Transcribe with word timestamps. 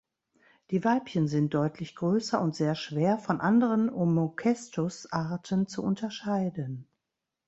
Die 0.71 0.83
Weibchen 0.83 1.27
sind 1.27 1.53
deutlich 1.53 1.95
größer 1.95 2.41
und 2.41 2.55
sehr 2.55 2.73
schwer 2.73 3.19
von 3.19 3.39
anderen 3.39 3.87
"Omocestus"-Arten 3.93 5.67
zu 5.67 5.83
unterscheiden. 5.83 6.87